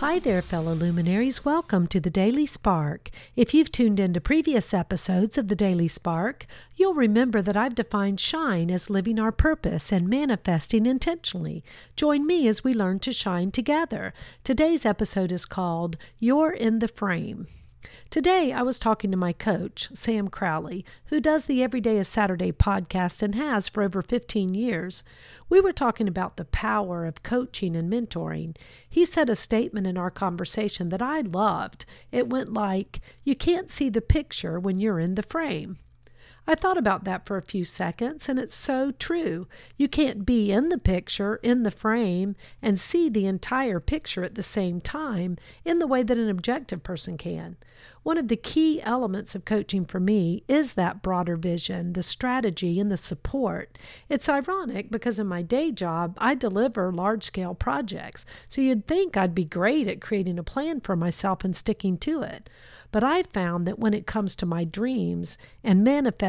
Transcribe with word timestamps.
Hi 0.00 0.20
there, 0.20 0.42
fellow 0.42 0.74
luminaries. 0.74 1.44
Welcome 1.44 1.88
to 1.88 1.98
the 1.98 2.08
Daily 2.08 2.46
Spark. 2.46 3.10
If 3.34 3.52
you've 3.52 3.72
tuned 3.72 3.98
into 3.98 4.20
previous 4.20 4.72
episodes 4.72 5.36
of 5.36 5.48
the 5.48 5.56
Daily 5.56 5.88
Spark, 5.88 6.46
you'll 6.76 6.94
remember 6.94 7.42
that 7.42 7.56
I've 7.56 7.74
defined 7.74 8.20
shine 8.20 8.70
as 8.70 8.90
living 8.90 9.18
our 9.18 9.32
purpose 9.32 9.90
and 9.90 10.08
manifesting 10.08 10.86
intentionally. 10.86 11.64
Join 11.96 12.28
me 12.28 12.46
as 12.46 12.62
we 12.62 12.74
learn 12.74 13.00
to 13.00 13.12
shine 13.12 13.50
together. 13.50 14.14
Today's 14.44 14.86
episode 14.86 15.32
is 15.32 15.44
called 15.44 15.96
You're 16.20 16.52
in 16.52 16.78
the 16.78 16.86
Frame. 16.86 17.48
Today, 18.10 18.52
I 18.52 18.62
was 18.62 18.78
talking 18.78 19.10
to 19.10 19.16
my 19.16 19.32
coach, 19.32 19.88
Sam 19.92 20.28
Crowley, 20.28 20.84
who 21.06 21.20
does 21.20 21.44
the 21.44 21.62
Everyday 21.62 21.98
is 21.98 22.08
Saturday 22.08 22.52
podcast 22.52 23.22
and 23.22 23.34
has 23.34 23.68
for 23.68 23.82
over 23.82 24.02
15 24.02 24.54
years. 24.54 25.04
We 25.48 25.60
were 25.60 25.72
talking 25.72 26.08
about 26.08 26.36
the 26.36 26.44
power 26.46 27.06
of 27.06 27.22
coaching 27.22 27.76
and 27.76 27.92
mentoring. 27.92 28.56
He 28.88 29.04
said 29.04 29.30
a 29.30 29.36
statement 29.36 29.86
in 29.86 29.96
our 29.96 30.10
conversation 30.10 30.88
that 30.88 31.02
I 31.02 31.20
loved. 31.20 31.84
It 32.12 32.28
went 32.28 32.52
like, 32.52 33.00
You 33.24 33.34
can't 33.34 33.70
see 33.70 33.88
the 33.88 34.00
picture 34.00 34.58
when 34.58 34.80
you're 34.80 35.00
in 35.00 35.14
the 35.14 35.22
frame. 35.22 35.78
I 36.50 36.54
thought 36.54 36.78
about 36.78 37.04
that 37.04 37.26
for 37.26 37.36
a 37.36 37.42
few 37.42 37.66
seconds, 37.66 38.26
and 38.26 38.38
it's 38.38 38.54
so 38.54 38.90
true. 38.90 39.46
You 39.76 39.86
can't 39.86 40.24
be 40.24 40.50
in 40.50 40.70
the 40.70 40.78
picture, 40.78 41.36
in 41.42 41.62
the 41.62 41.70
frame, 41.70 42.36
and 42.62 42.80
see 42.80 43.10
the 43.10 43.26
entire 43.26 43.80
picture 43.80 44.24
at 44.24 44.34
the 44.34 44.42
same 44.42 44.80
time 44.80 45.36
in 45.66 45.78
the 45.78 45.86
way 45.86 46.02
that 46.02 46.16
an 46.16 46.30
objective 46.30 46.82
person 46.82 47.18
can. 47.18 47.58
One 48.02 48.16
of 48.16 48.28
the 48.28 48.36
key 48.36 48.80
elements 48.80 49.34
of 49.34 49.44
coaching 49.44 49.84
for 49.84 50.00
me 50.00 50.42
is 50.48 50.72
that 50.72 51.02
broader 51.02 51.36
vision, 51.36 51.92
the 51.92 52.02
strategy, 52.02 52.80
and 52.80 52.90
the 52.90 52.96
support. 52.96 53.76
It's 54.08 54.30
ironic 54.30 54.90
because 54.90 55.18
in 55.18 55.26
my 55.26 55.42
day 55.42 55.70
job, 55.70 56.16
I 56.16 56.34
deliver 56.34 56.90
large 56.90 57.24
scale 57.24 57.54
projects, 57.54 58.24
so 58.48 58.62
you'd 58.62 58.86
think 58.86 59.18
I'd 59.18 59.34
be 59.34 59.44
great 59.44 59.86
at 59.86 60.00
creating 60.00 60.38
a 60.38 60.42
plan 60.42 60.80
for 60.80 60.96
myself 60.96 61.44
and 61.44 61.54
sticking 61.54 61.98
to 61.98 62.22
it. 62.22 62.48
But 62.90 63.04
I've 63.04 63.26
found 63.26 63.66
that 63.66 63.78
when 63.78 63.92
it 63.92 64.06
comes 64.06 64.34
to 64.36 64.46
my 64.46 64.64
dreams 64.64 65.36
and 65.62 65.84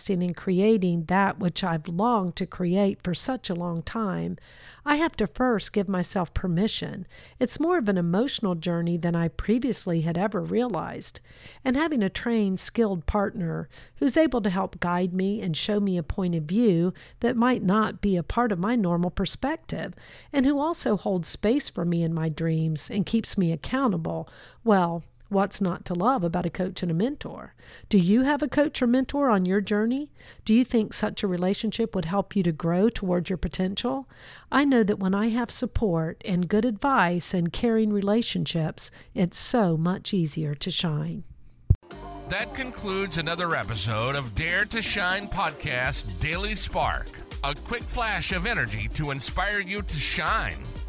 manifesting 0.00 0.22
and 0.22 0.36
creating 0.36 1.04
that 1.04 1.38
which 1.38 1.62
I've 1.62 1.86
longed 1.86 2.34
to 2.36 2.46
create 2.46 3.02
for 3.02 3.14
such 3.14 3.50
a 3.50 3.54
long 3.54 3.82
time, 3.82 4.38
I 4.82 4.96
have 4.96 5.14
to 5.16 5.26
first 5.26 5.74
give 5.74 5.90
myself 5.90 6.32
permission. 6.32 7.06
It's 7.38 7.60
more 7.60 7.76
of 7.76 7.88
an 7.88 7.98
emotional 7.98 8.54
journey 8.54 8.96
than 8.96 9.14
I 9.14 9.28
previously 9.28 10.00
had 10.00 10.16
ever 10.16 10.40
realized. 10.40 11.20
And 11.62 11.76
having 11.76 12.02
a 12.02 12.08
trained, 12.08 12.60
skilled 12.60 13.04
partner 13.04 13.68
who's 13.96 14.16
able 14.16 14.40
to 14.40 14.48
help 14.48 14.80
guide 14.80 15.12
me 15.12 15.42
and 15.42 15.54
show 15.54 15.80
me 15.80 15.98
a 15.98 16.02
point 16.02 16.34
of 16.34 16.44
view 16.44 16.94
that 17.20 17.36
might 17.36 17.62
not 17.62 18.00
be 18.00 18.16
a 18.16 18.22
part 18.22 18.52
of 18.52 18.58
my 18.58 18.76
normal 18.76 19.10
perspective, 19.10 19.92
and 20.32 20.46
who 20.46 20.58
also 20.58 20.96
holds 20.96 21.28
space 21.28 21.68
for 21.68 21.84
me 21.84 22.02
in 22.02 22.14
my 22.14 22.30
dreams 22.30 22.90
and 22.90 23.04
keeps 23.04 23.36
me 23.36 23.52
accountable, 23.52 24.26
well, 24.64 25.02
What's 25.30 25.60
not 25.60 25.84
to 25.84 25.94
love 25.94 26.24
about 26.24 26.44
a 26.44 26.50
coach 26.50 26.82
and 26.82 26.90
a 26.90 26.94
mentor? 26.94 27.54
Do 27.88 27.98
you 27.98 28.22
have 28.22 28.42
a 28.42 28.48
coach 28.48 28.82
or 28.82 28.88
mentor 28.88 29.30
on 29.30 29.46
your 29.46 29.60
journey? 29.60 30.10
Do 30.44 30.52
you 30.52 30.64
think 30.64 30.92
such 30.92 31.22
a 31.22 31.28
relationship 31.28 31.94
would 31.94 32.06
help 32.06 32.34
you 32.34 32.42
to 32.42 32.50
grow 32.50 32.88
towards 32.88 33.30
your 33.30 33.36
potential? 33.36 34.08
I 34.50 34.64
know 34.64 34.82
that 34.82 34.98
when 34.98 35.14
I 35.14 35.28
have 35.28 35.52
support 35.52 36.20
and 36.24 36.48
good 36.48 36.64
advice 36.64 37.32
and 37.32 37.52
caring 37.52 37.92
relationships, 37.92 38.90
it's 39.14 39.38
so 39.38 39.76
much 39.76 40.12
easier 40.12 40.56
to 40.56 40.70
shine. 40.70 41.22
That 42.28 42.52
concludes 42.52 43.16
another 43.16 43.54
episode 43.54 44.16
of 44.16 44.34
Dare 44.34 44.64
to 44.64 44.82
Shine 44.82 45.28
podcast 45.28 46.20
Daily 46.20 46.56
Spark. 46.56 47.06
A 47.44 47.54
quick 47.54 47.84
flash 47.84 48.32
of 48.32 48.46
energy 48.46 48.88
to 48.94 49.12
inspire 49.12 49.60
you 49.60 49.82
to 49.82 49.96
shine 49.96 50.64